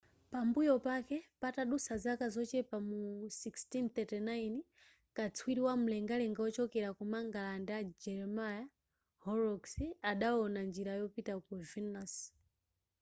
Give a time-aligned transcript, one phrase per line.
[0.31, 4.59] pambuyo pake patadutsa zaka zochepa mu 1639
[5.17, 8.65] katswiri wamlengalenga wochokera ku mangalande a jeremiah
[9.25, 9.73] horrocks
[10.11, 12.13] adawona njira yopita ku venus